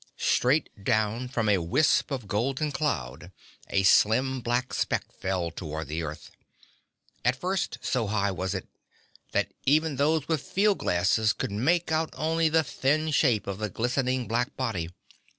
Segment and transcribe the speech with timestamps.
[0.17, 3.31] Straight down from a wisp of golden cloud
[3.69, 6.31] a slim black speck fell toward the earth.
[7.23, 8.67] At first, so high was it,
[9.67, 14.27] even those with field glasses could make out only the thin shape of the glistening
[14.27, 14.89] black body.